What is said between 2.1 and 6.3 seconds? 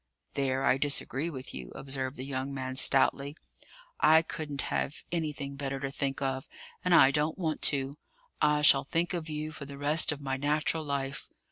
the young man stoutly. "I couldn't have anything better to think